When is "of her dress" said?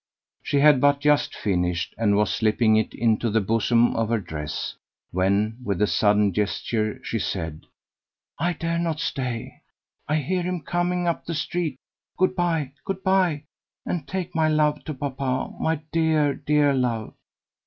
3.95-4.73